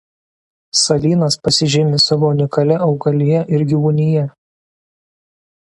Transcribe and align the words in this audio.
Salynas 0.83 1.35
pasižymi 1.49 2.01
savo 2.05 2.31
unikalia 2.37 2.81
augalija 2.87 3.45
ir 3.59 3.69
gyvūnija. 3.75 4.27